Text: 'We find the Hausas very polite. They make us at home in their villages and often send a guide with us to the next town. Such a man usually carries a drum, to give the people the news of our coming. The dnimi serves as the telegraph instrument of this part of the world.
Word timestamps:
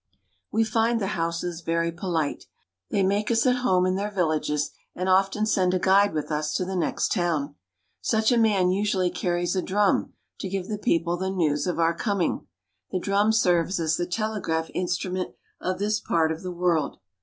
'We 0.51 0.63
find 0.63 0.99
the 0.99 1.09
Hausas 1.09 1.61
very 1.61 1.91
polite. 1.91 2.45
They 2.89 3.03
make 3.03 3.29
us 3.29 3.45
at 3.45 3.57
home 3.57 3.85
in 3.85 3.93
their 3.93 4.09
villages 4.09 4.71
and 4.95 5.07
often 5.07 5.45
send 5.45 5.75
a 5.75 5.79
guide 5.79 6.11
with 6.11 6.31
us 6.31 6.55
to 6.55 6.65
the 6.65 6.75
next 6.75 7.11
town. 7.11 7.53
Such 8.01 8.31
a 8.31 8.37
man 8.39 8.71
usually 8.71 9.11
carries 9.11 9.55
a 9.55 9.61
drum, 9.61 10.13
to 10.39 10.49
give 10.49 10.69
the 10.69 10.79
people 10.79 11.17
the 11.17 11.29
news 11.29 11.67
of 11.67 11.77
our 11.77 11.93
coming. 11.93 12.47
The 12.89 12.97
dnimi 12.99 13.31
serves 13.35 13.79
as 13.79 13.95
the 13.97 14.07
telegraph 14.07 14.71
instrument 14.73 15.35
of 15.59 15.77
this 15.77 15.99
part 15.99 16.31
of 16.31 16.41
the 16.41 16.51
world. 16.51 16.97